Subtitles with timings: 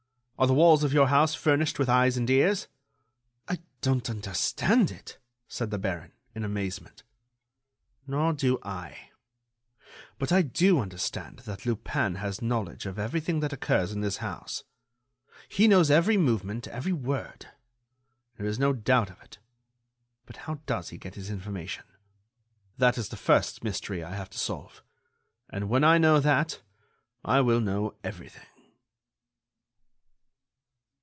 [0.39, 2.67] Are the walls of your house furnished with eyes and ears?"
[3.47, 7.03] "I don't understand it," said the baron, in amazement.
[8.07, 9.11] "Nor do I;
[10.17, 14.63] but I do understand that Lupin has knowledge of everything that occurs in this house.
[15.47, 17.49] He knows every movement, every word.
[18.37, 19.37] There is no doubt of it.
[20.25, 21.83] But how does he get his information?
[22.79, 24.81] That is the first mystery I have to solve,
[25.51, 26.63] and when I know that
[27.23, 28.47] I will know everything."